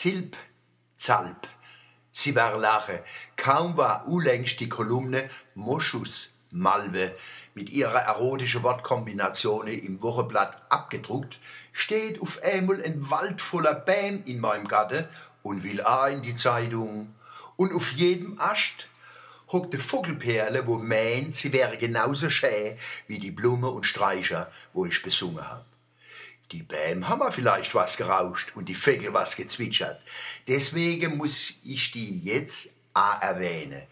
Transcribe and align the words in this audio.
Zilp, 0.00 0.36
Zalp. 0.96 1.48
Sie 2.12 2.36
war 2.36 2.56
lache. 2.56 3.02
Kaum 3.34 3.76
war 3.76 4.06
unlängst 4.06 4.60
die 4.60 4.68
Kolumne 4.68 5.28
Moschus 5.56 6.36
Malve 6.52 7.16
mit 7.54 7.70
ihrer 7.70 8.02
erotischen 8.02 8.62
Wortkombination 8.62 9.66
im 9.66 10.00
Wochenblatt 10.00 10.62
abgedruckt, 10.68 11.40
steht 11.72 12.22
auf 12.22 12.40
einmal 12.44 12.80
ein 12.84 13.10
Wald 13.10 13.42
voller 13.42 13.74
Bäm 13.74 14.22
in 14.24 14.38
meinem 14.38 14.68
Garten 14.68 15.04
und 15.42 15.64
will 15.64 15.82
auch 15.82 16.06
in 16.06 16.22
die 16.22 16.36
Zeitung. 16.36 17.12
Und 17.56 17.74
auf 17.74 17.90
jedem 17.90 18.40
Ast 18.40 18.86
hockt 19.50 19.72
de 19.74 19.80
Vogelperle, 19.80 20.64
wo 20.68 20.78
meint, 20.78 21.34
sie 21.34 21.52
wäre 21.52 21.76
genauso 21.76 22.30
schön 22.30 22.76
wie 23.08 23.18
die 23.18 23.32
Blume 23.32 23.68
und 23.68 23.84
Streicher, 23.84 24.48
wo 24.72 24.86
ich 24.86 25.02
besungen 25.02 25.44
hab. 25.44 25.66
Die 26.52 26.62
Bäm 26.62 27.08
haben 27.08 27.30
vielleicht 27.30 27.74
was 27.74 27.98
gerauscht 27.98 28.52
und 28.54 28.70
die 28.70 28.74
Vögel 28.74 29.12
was 29.12 29.36
gezwitschert. 29.36 30.00
Deswegen 30.46 31.18
muss 31.18 31.54
ich 31.62 31.90
die 31.90 32.20
jetzt 32.20 32.70
auch 32.94 33.20
erwähnen. 33.20 33.82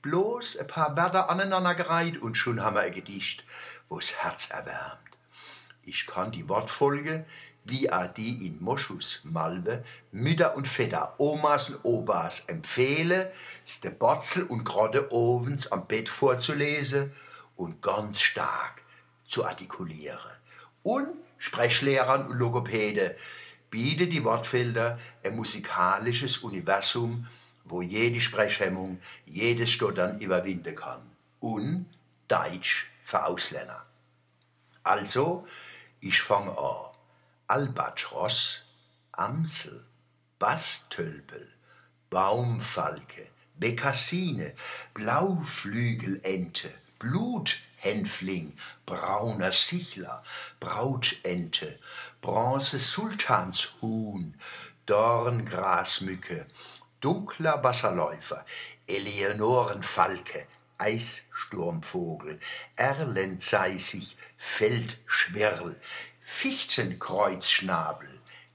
Bloß 0.00 0.56
ein 0.56 0.66
paar 0.66 0.96
Wörter 0.96 1.28
aneinandergereiht 1.28 2.16
und 2.22 2.36
schon 2.36 2.62
haben 2.62 2.76
wir 2.76 2.82
ein 2.82 2.94
Gedicht, 2.94 3.44
wo's 3.90 4.14
Herz 4.14 4.48
erwärmt. 4.50 4.98
Ich 5.82 6.06
kann 6.06 6.32
die 6.32 6.48
Wortfolge, 6.48 7.26
wie 7.64 7.92
auch 7.92 8.06
die 8.06 8.46
in 8.46 8.62
Moschus 8.62 9.20
Malve, 9.24 9.84
Mütter 10.10 10.56
und 10.56 10.66
Väter, 10.66 11.16
Omas 11.18 11.70
und 11.70 11.84
Opas 11.84 12.44
empfehle, 12.46 13.32
de 13.84 13.90
Botzel 13.90 14.44
und 14.44 14.64
Grotte 14.64 15.12
ovens 15.12 15.70
am 15.70 15.86
Bett 15.86 16.08
vorzulesen 16.08 17.12
und 17.56 17.82
ganz 17.82 18.20
stark 18.20 18.82
zu 19.26 19.44
artikulieren. 19.44 20.36
Und 20.86 21.16
Sprechlehrern 21.38 22.28
und 22.28 22.38
Logopäde 22.38 23.16
bietet 23.70 24.12
die 24.12 24.22
Wortfelder 24.22 25.00
ein 25.24 25.34
musikalisches 25.34 26.38
Universum, 26.38 27.26
wo 27.64 27.82
jede 27.82 28.20
Sprechhemmung, 28.20 29.00
jedes 29.24 29.72
Stottern 29.72 30.20
überwinden 30.20 30.76
kann. 30.76 31.02
Und 31.40 31.86
Deutsch 32.28 32.88
für 33.02 33.26
Ausländer. 33.26 33.84
Also, 34.84 35.44
ich 35.98 36.22
fange 36.22 36.56
an. 36.56 36.92
Albatros, 37.48 38.62
Amsel, 39.10 39.84
Bastölpel, 40.38 41.52
Baumfalke, 42.10 43.26
Bekassine, 43.56 44.54
Blauflügelente, 44.94 46.72
Bluthänfling, 47.06 48.54
brauner 48.84 49.52
Sichler, 49.52 50.24
Brautente, 50.58 51.78
Bronze-Sultanshuhn, 52.20 54.34
Dorngrasmücke, 54.86 56.46
dunkler 57.00 57.62
Wasserläufer, 57.62 58.44
Eleonorenfalke, 58.88 60.48
Eissturmvogel, 60.78 62.40
Erlenzeisig, 62.74 64.16
Feldschwirl, 64.36 65.76
Fichtenkreuzschnabel, 66.24 68.08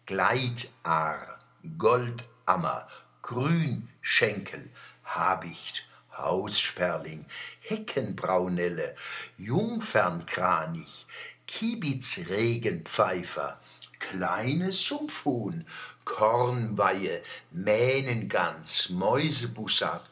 Gleitaar, 0.05 1.39
Goldammer, 1.77 2.89
Grünschenkel, 3.21 4.69
Habicht, 5.05 5.85
Haussperling, 6.17 7.25
Heckenbraunelle, 7.61 8.95
Jungfernkranich, 9.37 11.05
Kibitzregenpfeifer, 11.47 13.59
kleines 13.99 14.85
Sumpfhuhn, 14.85 15.65
Kornweihe, 16.05 17.21
Mähnengans, 17.51 18.89
Mäusebussard, 18.89 20.09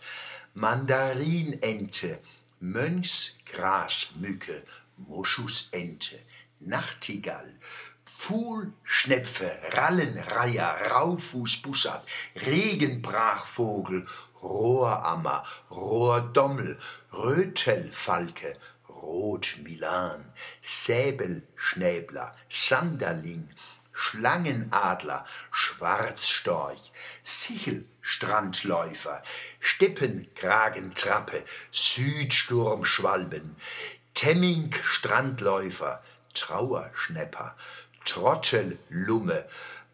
Mandarinente, 0.54 2.20
Mönchsgrasmücke, 2.60 4.64
Moschusente, 4.98 6.20
Nachtigall, 6.60 7.54
Pfuhlschnepfe, 8.06 9.50
Rallenreiher, 9.72 10.92
Raufußbussard, 10.92 12.06
Regenbrachvogel, 12.36 14.06
Rohrammer, 14.42 15.46
Rohrdommel, 15.72 16.78
Rötelfalke, 17.14 18.58
Rotmilan, 18.90 20.26
Säbelschnäbler, 20.62 22.36
Sanderling, 22.50 23.50
Schlangenadler, 23.94 25.26
Schwarzstorch, 25.52 26.92
Sichelstrandläufer, 27.24 29.24
Steppenkragentrappe, 29.60 31.44
Südsturmschwalben, 31.72 33.56
Temming-Strandläufer, 34.14 36.04
Trauerschnepper, 36.34 37.56
Trottellumme, 38.06 39.46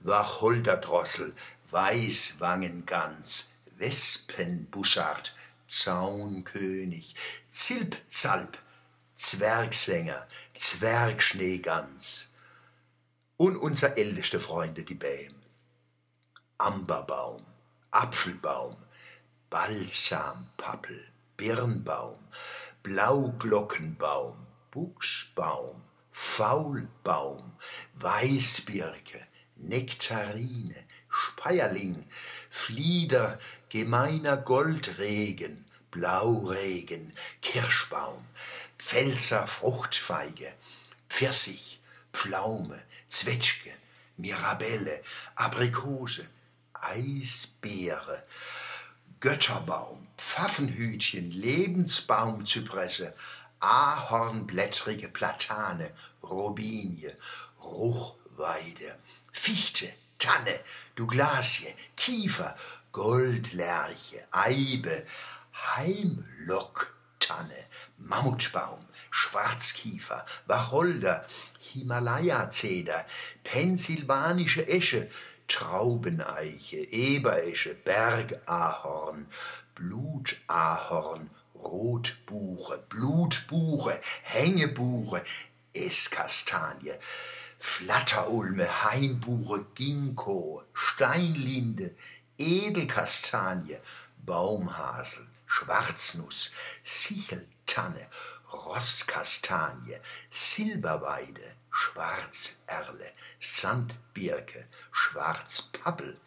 Wacholderdrossel, 0.01 1.33
Weißwangengans, 1.71 3.51
Wespenbuschard, 3.77 5.35
Zaunkönig, 5.67 7.15
Zilpzalp, 7.51 8.57
Zwergsänger, 9.15 10.27
Zwergschneegans 10.57 12.29
und 13.37 13.57
unser 13.57 13.97
älteste 13.97 14.39
Freunde, 14.39 14.83
die 14.83 14.95
Bäm. 14.95 15.35
Amberbaum, 16.57 17.45
Apfelbaum, 17.91 18.77
Balsampappel, 19.49 21.05
Birnbaum, 21.35 22.19
Blauglockenbaum, 22.83 24.47
Buchsbaum, 24.71 25.81
Faulbaum, 26.17 27.57
Weißbirke, 27.95 29.27
Nektarine, 29.57 30.75
Speierling, 31.09 32.07
Flieder, 32.49 33.37
gemeiner 33.67 34.37
Goldregen, 34.37 35.65
Blauregen, 35.91 37.11
Kirschbaum, 37.41 38.25
Pfälzer 38.79 39.45
Fruchtfeige, 39.45 40.53
Pfirsich, 41.09 41.81
Pflaume, 42.13 42.81
Zwetschge, 43.09 43.73
Mirabelle, 44.15 45.03
Aprikose, 45.35 46.25
Eisbeere, 46.73 48.23
Götterbaum, 49.19 50.07
Pfaffenhütchen, 50.17 51.31
Lebensbaumzypresse, 51.31 53.13
ahornblättrige 53.65 55.09
Platane, 55.09 55.91
Robinie, 56.21 57.17
Ruchweide, 57.63 58.99
Fichte, 59.31 59.91
Tanne, 60.19 60.59
Douglasie, 60.95 61.73
Kiefer, 61.95 62.55
Goldlerche, 62.91 64.27
Eibe, 64.31 65.05
Heimlocktanne, 65.75 67.65
Mammutbaum, 67.97 68.85
Schwarzkiefer, 69.09 70.25
Wacholder, 70.45 71.25
Himalaya-Zeder, 71.59 73.05
Pennsylvanische 73.43 74.67
Esche, 74.67 75.09
Traubeneiche, 75.47 76.77
Eberesche, 76.91 77.75
Bergahorn, 77.75 79.27
Blutahorn, 79.75 81.29
Rotbuche, 81.65 82.77
Blutbuche, 82.89 83.99
Hängebuche, 84.23 85.23
Esskastanie, 85.73 86.97
Flatterulme, 87.59 88.67
Hainbuche, 88.83 89.65
Ginkgo, 89.73 90.63
Steinlinde, 90.73 91.95
Edelkastanie, 92.37 93.81
Baumhasel, 94.25 95.25
Schwarznuss, 95.47 96.51
Sicheltanne, 96.83 98.07
Rosskastanie, 98.51 99.99
Silberweide, 100.29 101.55
Schwarzerle, 101.71 103.11
Sandbirke, 103.41 104.67
Schwarzpappel, 104.91 106.19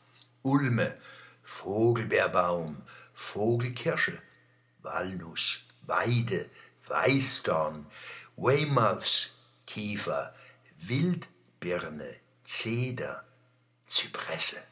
Ulme, 0.43 0.99
Vogelbeerbaum, 1.43 2.83
Vogelkirsche, 3.15 4.21
Walnuss, 4.89 5.61
Weide, 5.87 6.51
Weißdorn, 6.89 7.87
Weymouths, 8.37 9.33
Kiefer, 9.67 10.35
Wildbirne, 10.81 12.17
Zeder, 12.45 13.25
Zypresse. 13.87 14.63